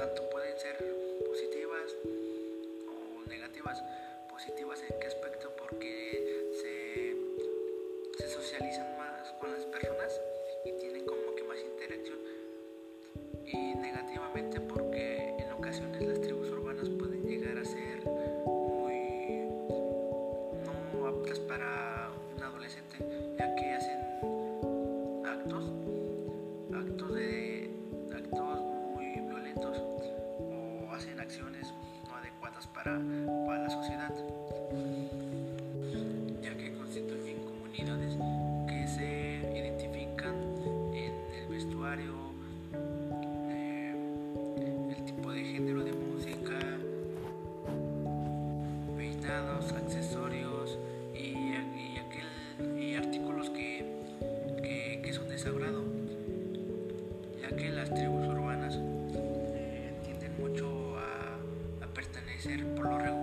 [0.00, 0.76] tanto pueden ser
[1.26, 1.94] positivas
[2.88, 3.82] o negativas.
[4.30, 5.52] Positivas en qué aspecto?
[5.58, 8.89] Porque se, se socializan
[62.74, 63.19] por lo regular.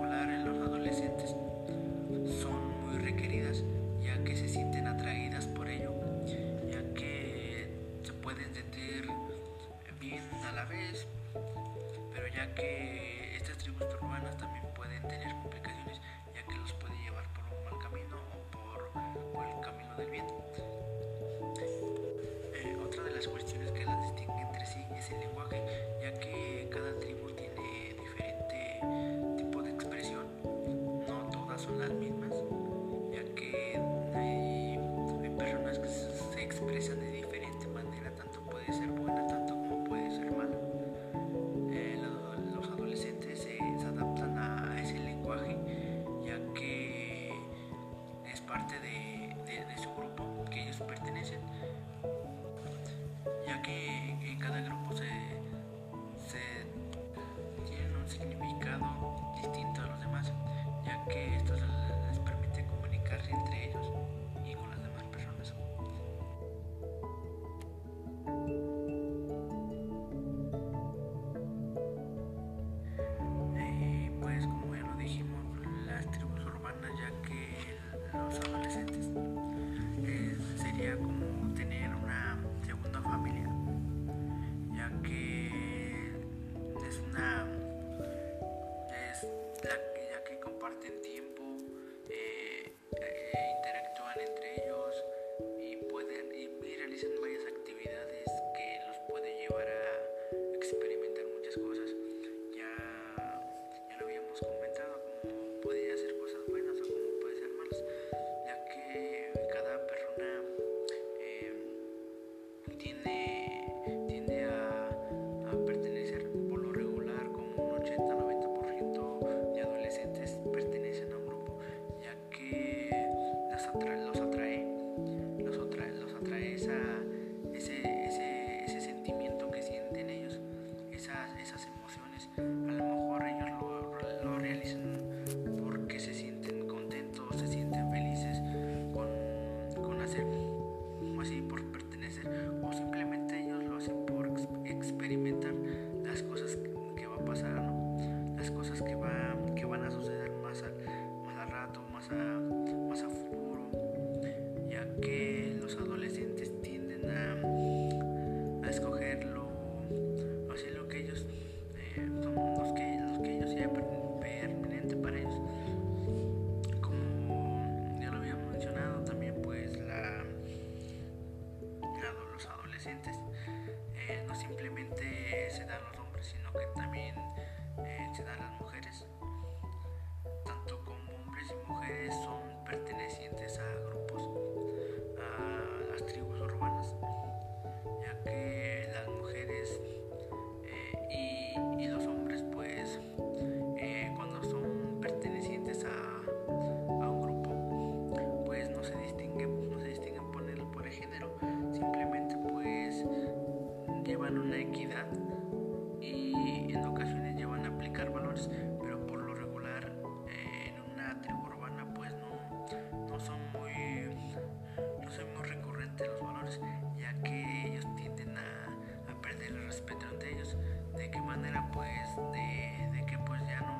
[221.78, 223.78] pues de, de que pues ya no,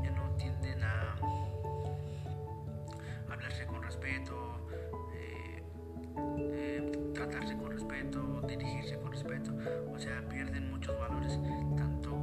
[0.00, 1.16] ya no tienden a
[3.28, 4.60] hablarse con respeto,
[5.12, 5.60] eh,
[6.38, 9.50] eh, tratarse con respeto, dirigirse con respeto,
[9.92, 11.40] o sea, pierden muchos valores,
[11.76, 12.14] tanto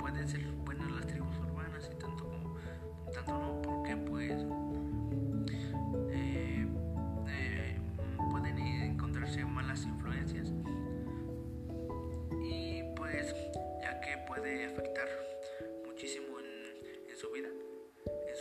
[0.00, 2.56] pueden ser buenas las tribus urbanas y tanto como,
[3.14, 4.67] tanto no, porque pues...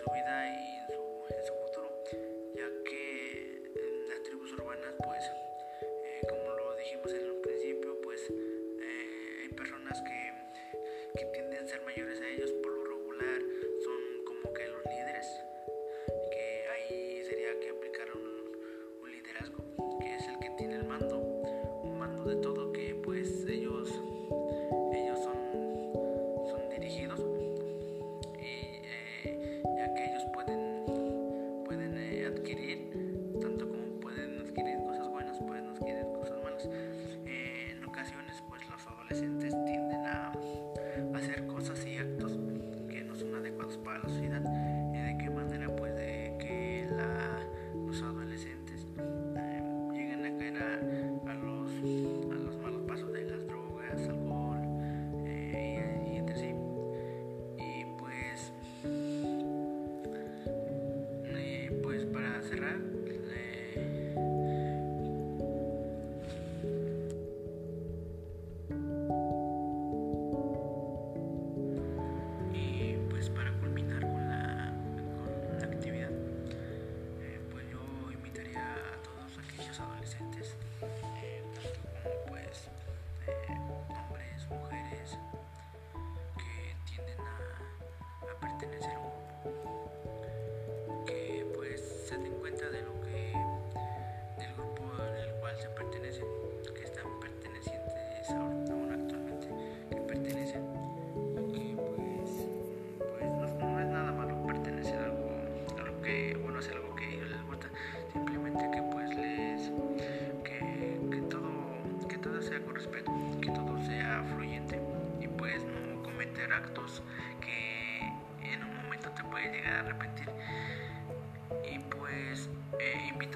[0.07, 0.46] সুবিধায়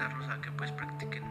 [0.02, 1.21] invitarlos a que pues practiquen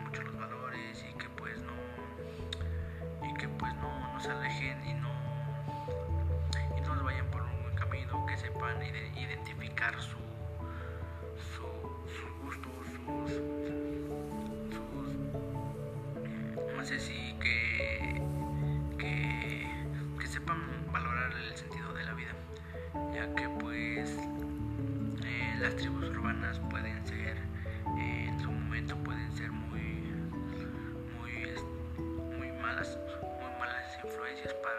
[34.32, 34.71] gracias, Padre.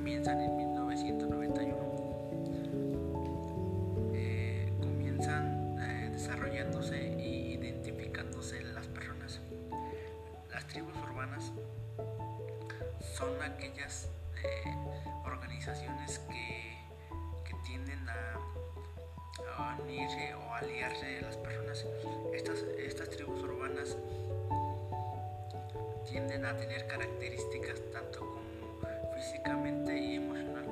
[0.00, 1.76] comienzan en 1991.
[4.14, 9.40] Eh, comienzan eh, desarrollándose e identificándose las personas.
[10.50, 11.52] Las tribus urbanas
[13.14, 14.08] son aquellas
[14.42, 14.74] eh,
[15.26, 16.78] organizaciones que,
[17.44, 18.38] que tienden a,
[19.82, 21.84] unirse o aliarse a las personas.
[22.32, 23.98] Estas, estas tribus urbanas
[26.08, 28.39] tienden a tener características tanto como
[29.20, 30.69] físicamente y emocionalmente.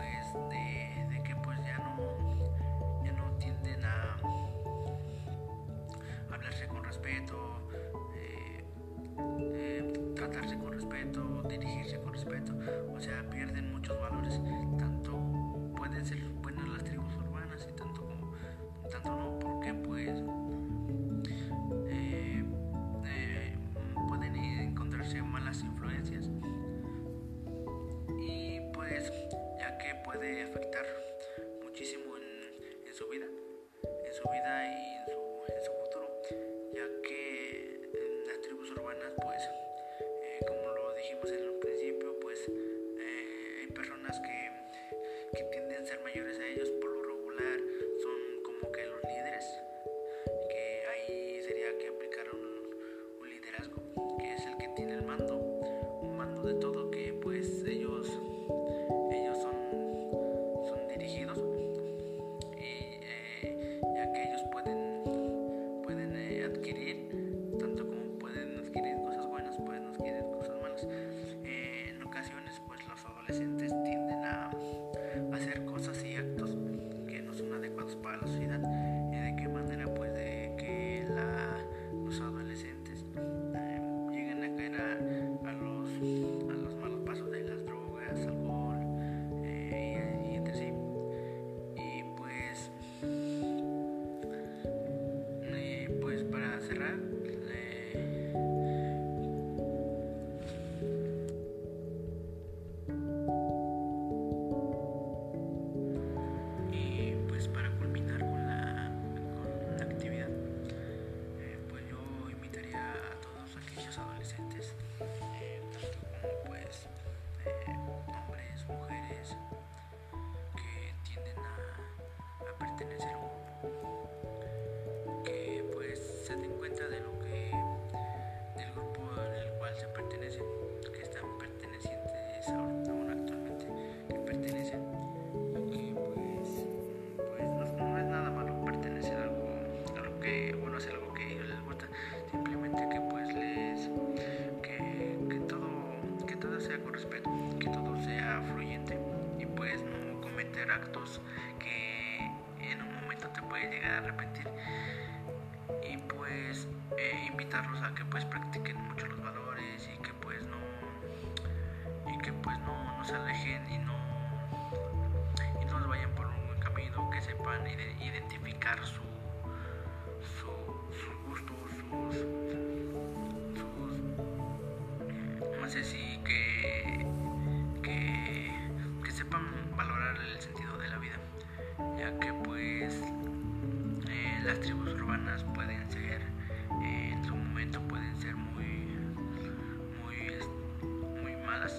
[0.00, 0.59] always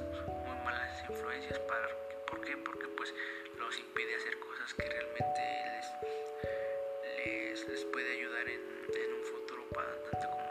[0.02, 1.60] muy malas influencias.
[1.60, 1.88] Para,
[2.28, 2.56] ¿Por qué?
[2.58, 3.14] Porque pues
[3.58, 5.42] los impide hacer cosas que realmente
[7.26, 10.51] les, les, puede ayudar en, en un futuro para tanto como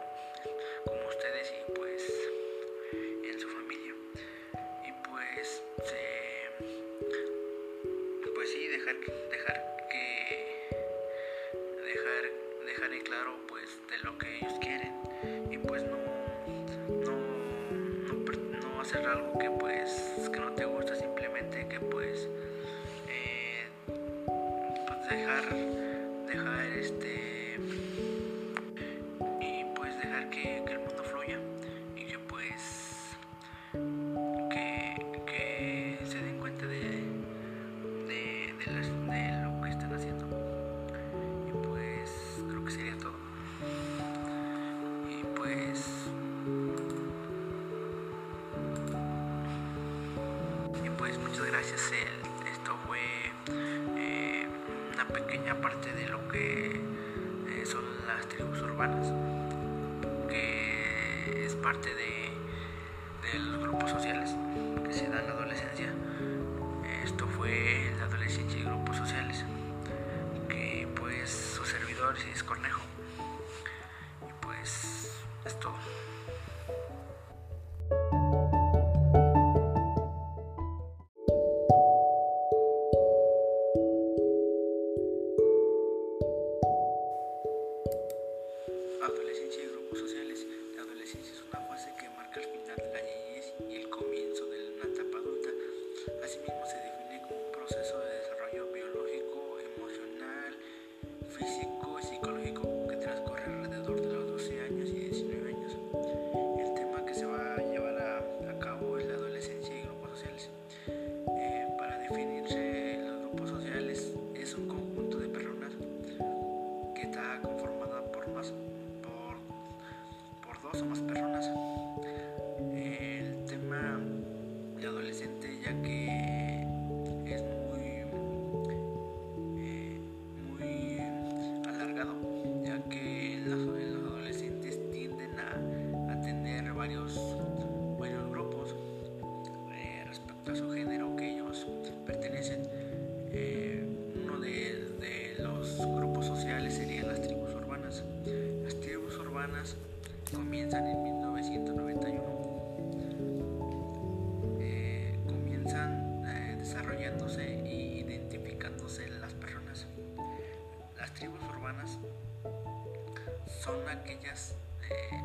[163.61, 164.55] son aquellas
[164.89, 165.21] eh,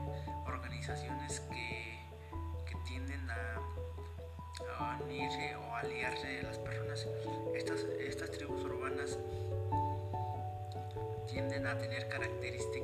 [0.46, 1.96] organizaciones que,
[2.85, 7.07] tienden a, unirse o aliarse las personas.
[7.55, 9.18] Estas, estas tribus urbanas
[11.27, 12.75] tienden a tener características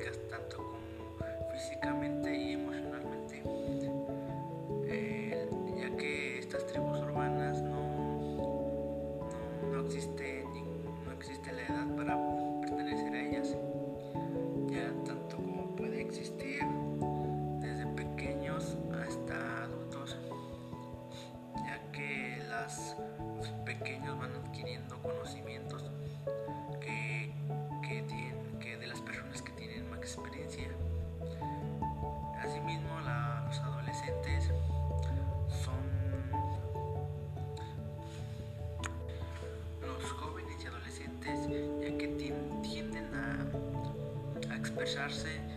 [44.93, 45.52] expresarse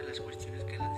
[0.00, 0.89] de las cuestiones que las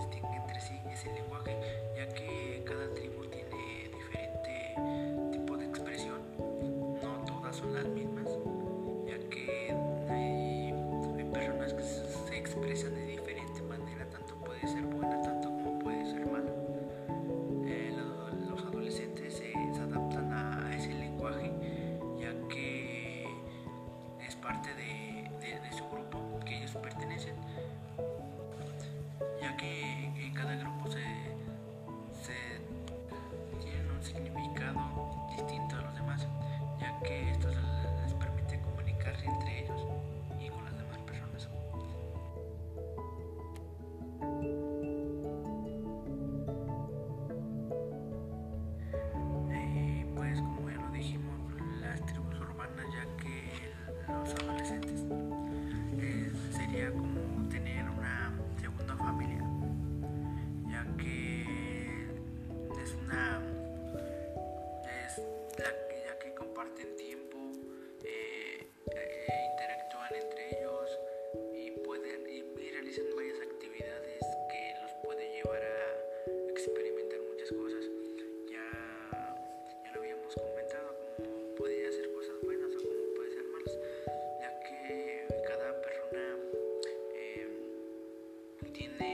[88.73, 89.12] tiene,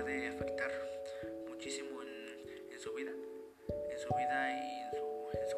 [0.00, 0.70] puede afectar
[1.46, 5.56] muchísimo en, en su vida, en su vida y en su, en su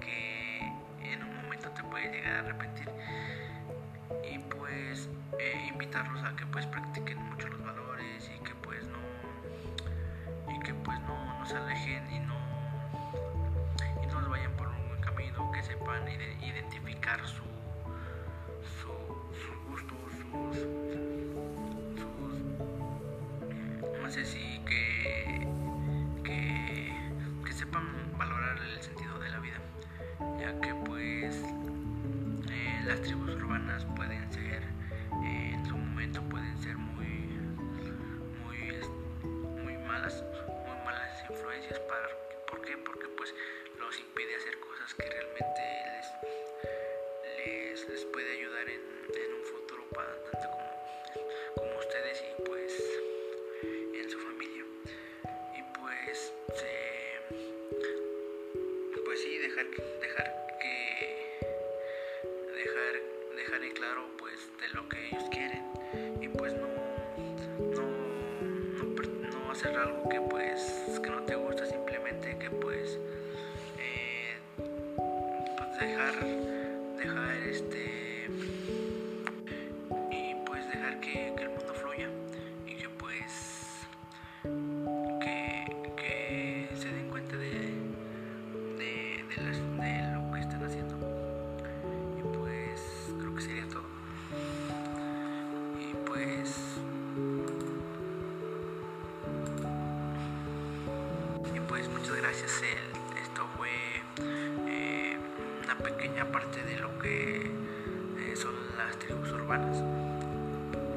[0.00, 0.58] que
[1.02, 2.88] en un momento te puede llegar a arrepentir.
[4.30, 5.08] Y pues
[5.38, 7.48] eh, invitarlos a que pues practiquen mucho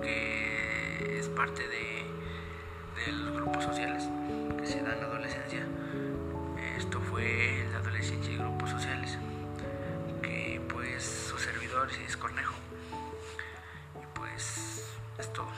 [0.01, 2.03] que es parte de,
[3.05, 4.09] de los grupos sociales
[4.59, 5.65] que se dan en la adolescencia.
[6.77, 9.17] Esto fue la adolescencia y grupos sociales,
[10.23, 12.55] que pues su servidor es Cornejo.
[14.01, 14.83] Y pues
[15.19, 15.49] es todo.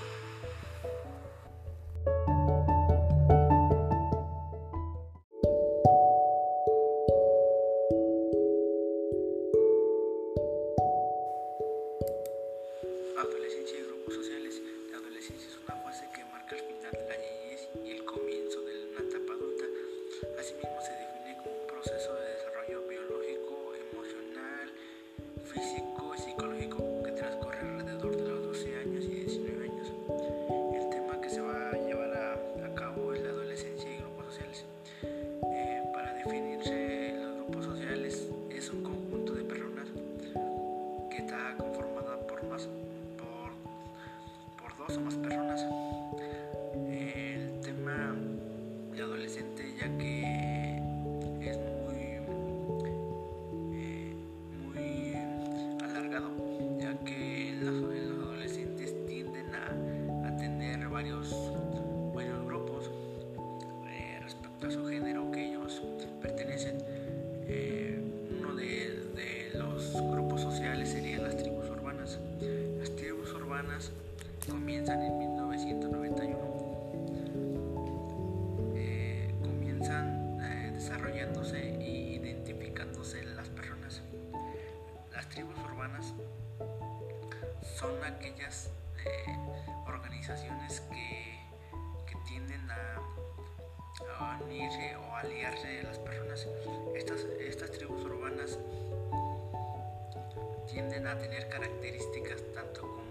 [101.07, 103.01] a tener características tanto como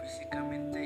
[0.00, 0.85] físicamente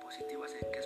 [0.00, 0.78] positivas en que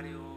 [0.00, 0.29] Calvario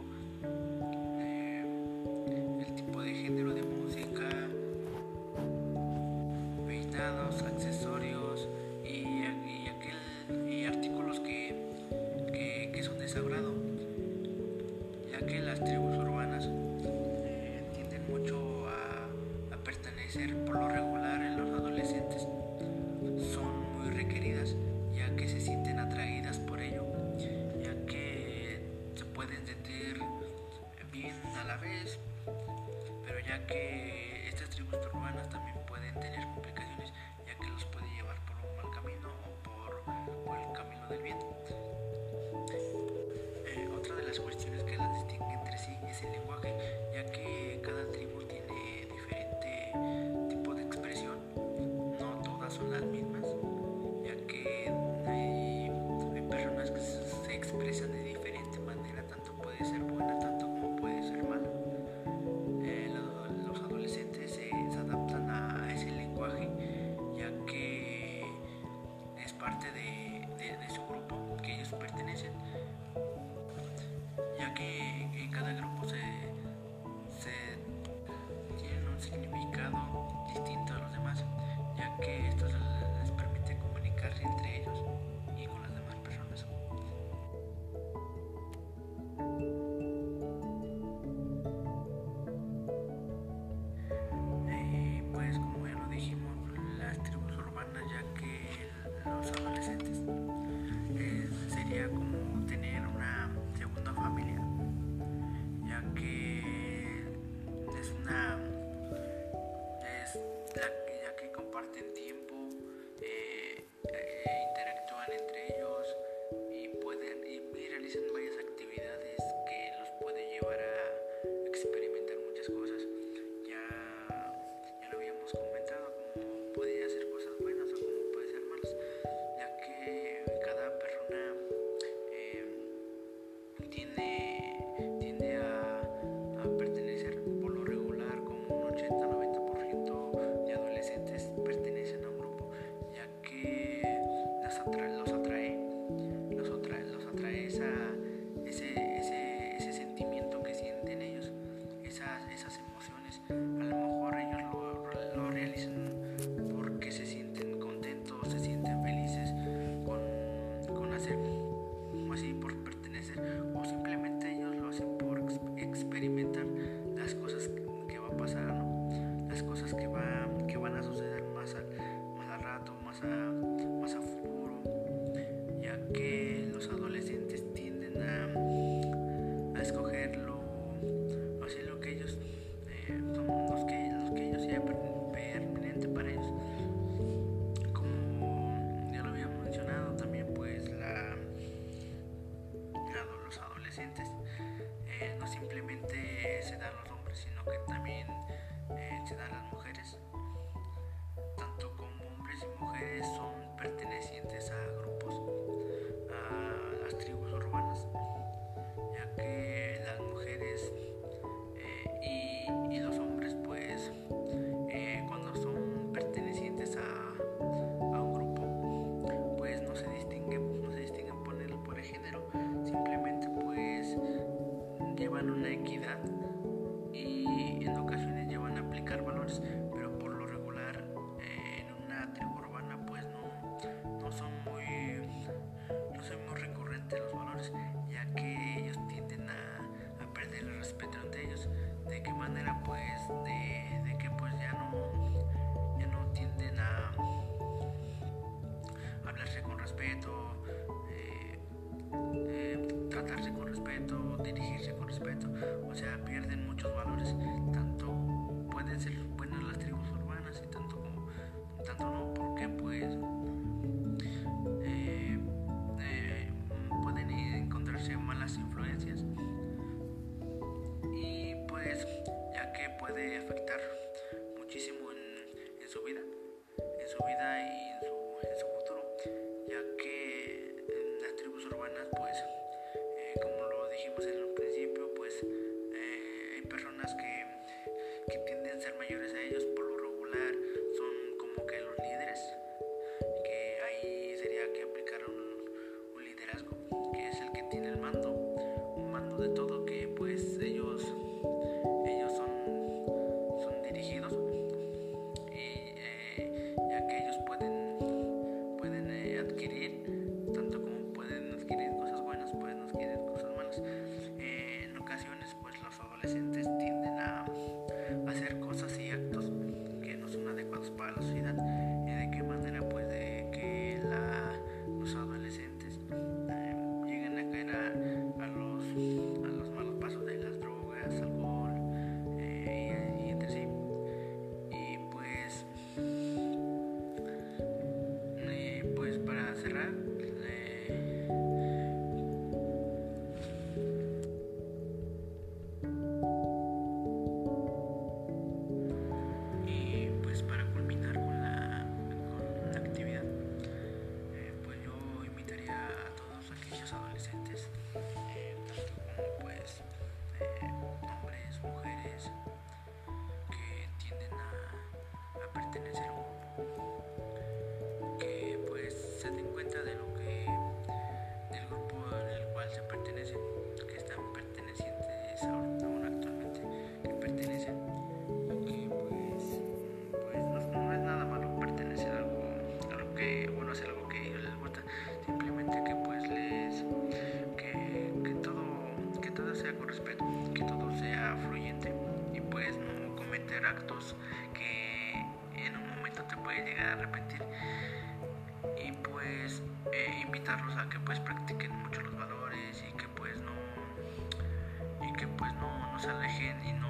[400.04, 405.32] invitarlos a que pues practiquen mucho los valores y que pues no y que pues
[405.34, 406.68] no, no se alejen y no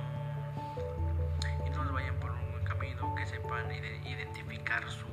[1.66, 3.70] y no vayan por un buen camino que sepan
[4.06, 5.06] identificar su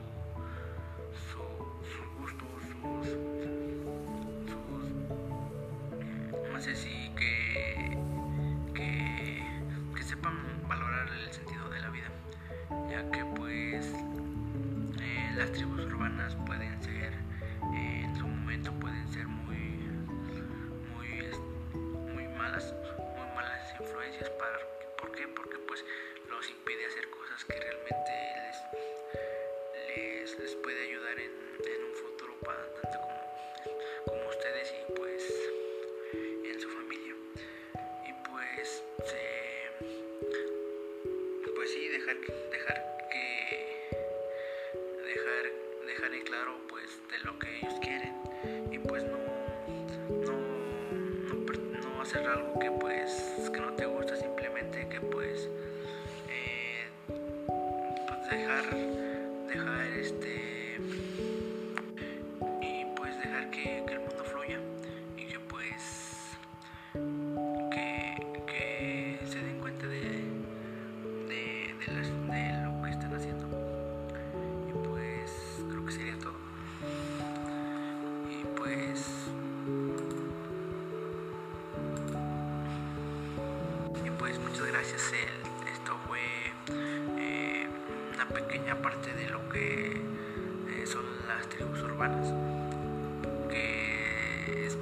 [1.30, 1.44] su,
[1.86, 2.48] sus gustos
[2.82, 3.08] sus,
[4.50, 4.84] sus
[6.52, 7.98] no sé si que,
[8.74, 9.44] que
[9.96, 10.36] que sepan
[10.68, 12.08] valorar el sentido de la vida.
[12.90, 13.94] Ya que pues
[15.00, 15.91] eh, las tribus
[26.50, 28.12] impide hacer cosas que realmente
[29.96, 33.20] les, les, puede ayudar en, un futuro para tanto como,
[34.08, 35.50] como ustedes y pues
[36.14, 37.16] en su familia.
[38.08, 38.84] Y pues,
[39.14, 39.70] eh,
[41.56, 43.90] pues sí, dejar, dejar que
[45.06, 45.52] dejar,
[45.86, 48.16] dejar en claro pues de lo que ellos quieren
[48.72, 49.18] y pues no,
[50.26, 55.50] no, no, no hacer algo que pues que no te gusta simplemente que pues
[58.32, 58.64] dejar,
[59.48, 60.61] dejar este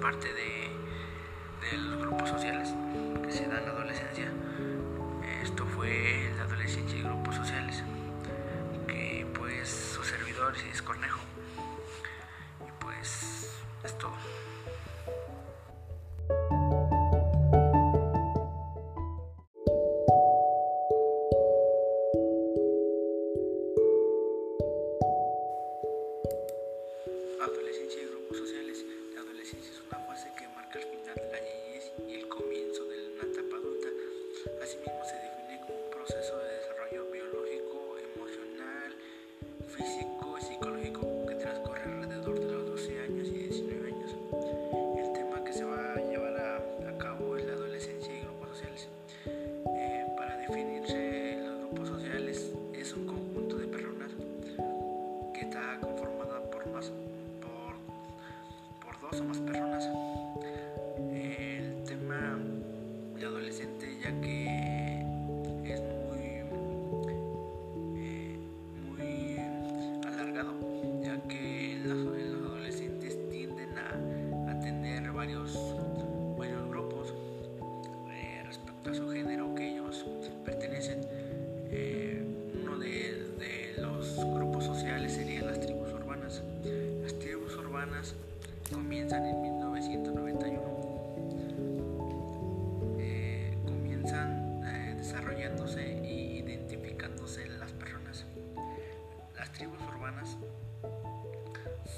[0.10, 0.49] parte de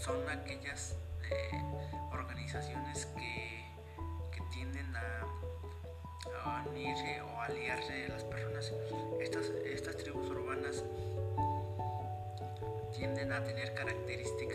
[0.02, 0.96] son aquellas
[1.30, 1.62] eh,
[2.12, 3.62] organizaciones que,
[4.52, 5.26] tienden a,
[6.44, 8.74] a, unirse o aliarse a las personas.
[9.22, 10.84] Estas, estas tribus urbanas
[12.92, 14.51] tienden a tener características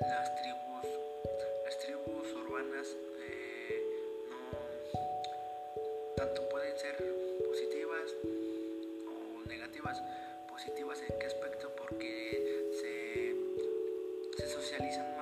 [0.00, 0.86] las tribus,
[1.64, 3.82] las tribus urbanas eh,
[4.30, 4.38] no
[6.16, 6.96] tanto pueden ser
[7.46, 8.14] positivas
[9.06, 10.02] o negativas.
[10.48, 11.70] Positivas en qué aspecto?
[11.76, 12.72] Porque
[14.36, 15.17] se socializan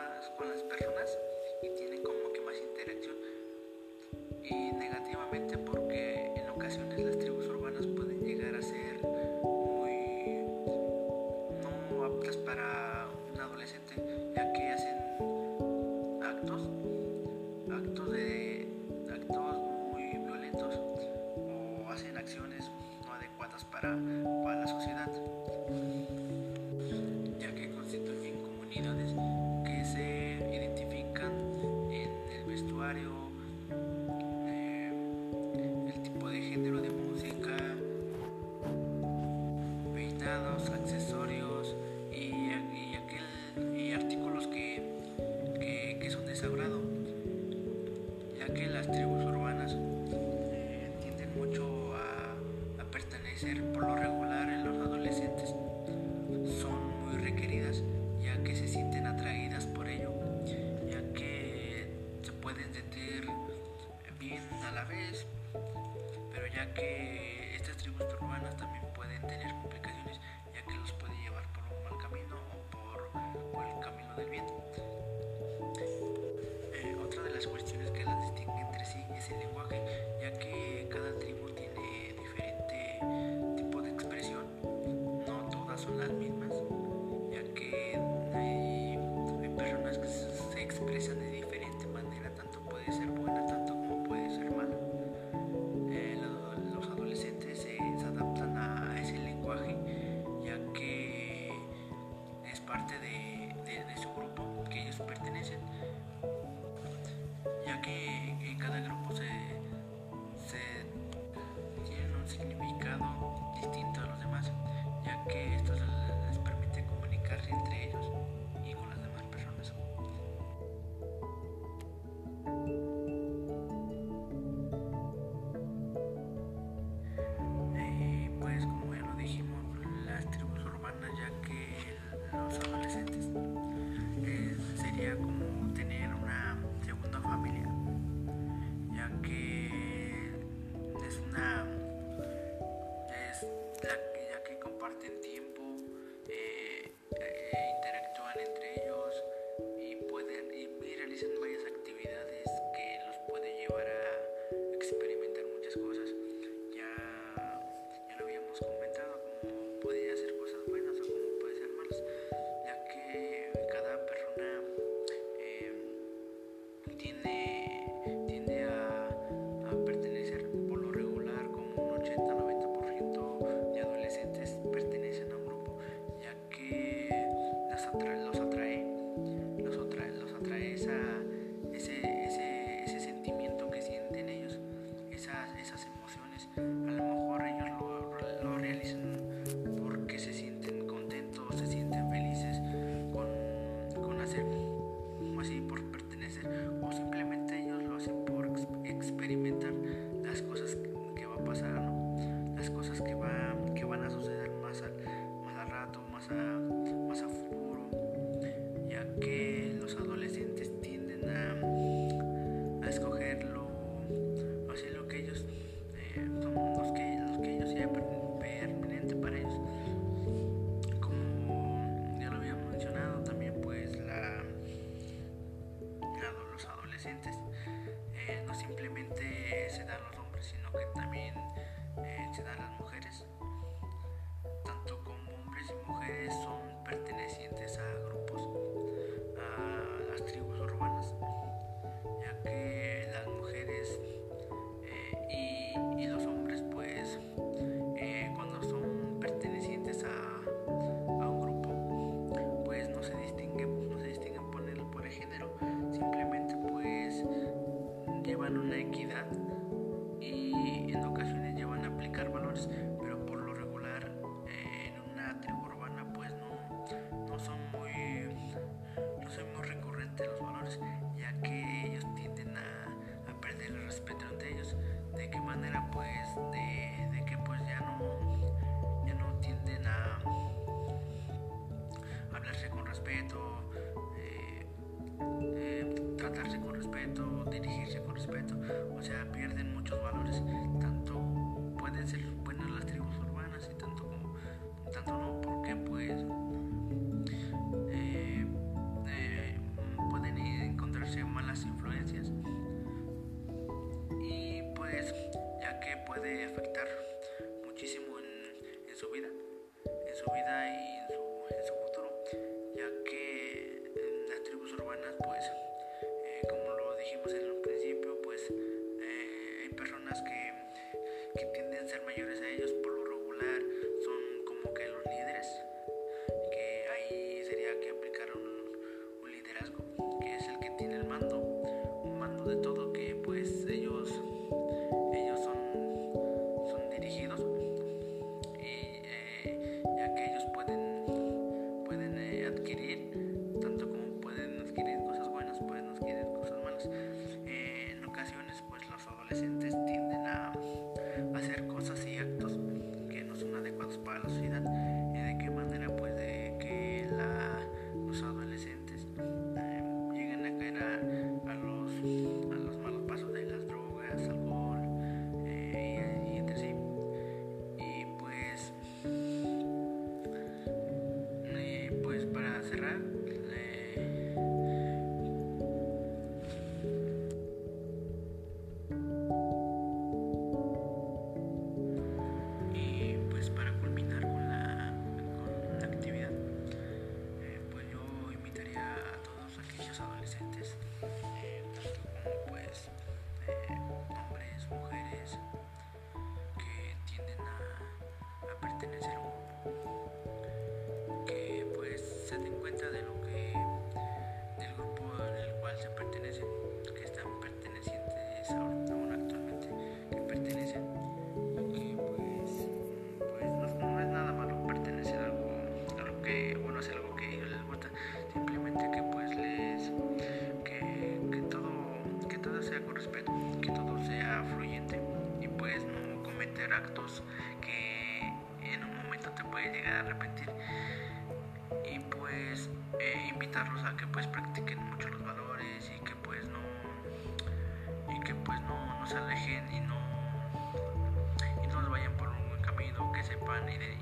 [329.56, 330.05] liderazgo,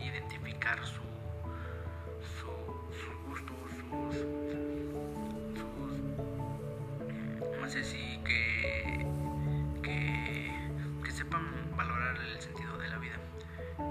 [0.01, 1.03] identificar su,
[2.91, 3.57] sus gustos,
[5.55, 6.01] sus,
[7.61, 9.07] no sé si que,
[9.83, 11.45] que, sepan
[11.77, 13.18] valorar el sentido de la vida,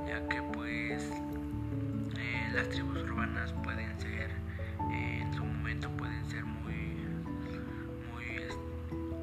[0.07, 1.09] ya que pues
[2.17, 4.29] eh, las tribus urbanas pueden ser,
[4.91, 6.75] eh, en su momento pueden ser muy,
[8.11, 8.25] muy,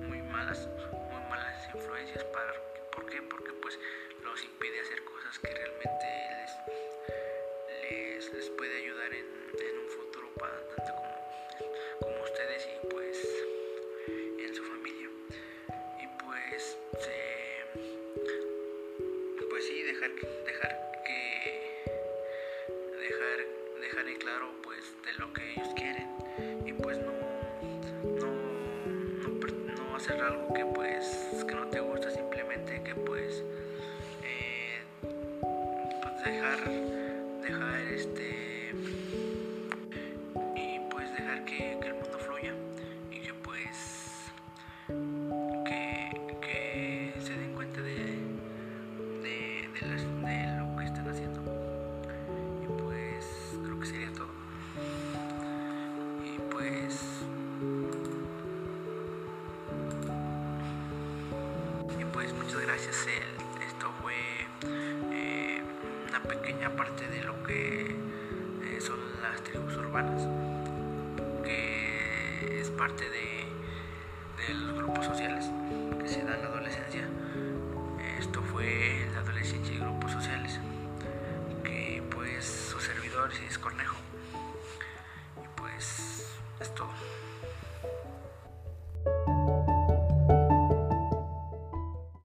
[0.09, 0.69] muy malas,
[1.11, 3.23] muy malas influencias para ¿Por qué?
[3.23, 3.79] Porque pues
[4.25, 6.07] los impide hacer cosas que realmente